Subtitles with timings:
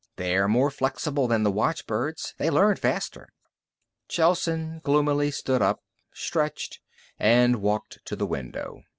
[0.15, 2.33] They're more flexible than the watchbirds.
[2.39, 3.29] They learn faster."
[4.09, 6.79] Gelsen gloomily stood up, stretched,
[7.19, 8.81] and walked to the window.